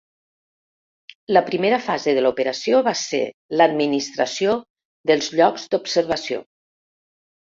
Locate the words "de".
2.19-2.23